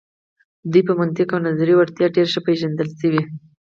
دوی 0.71 0.81
په 0.87 0.93
منطق 0.99 1.27
او 1.35 1.39
نظري 1.47 1.73
وړتیا 1.75 2.07
ډیر 2.15 2.27
ښه 2.33 2.41
پیژندل 2.47 2.89
شوي. 2.99 3.21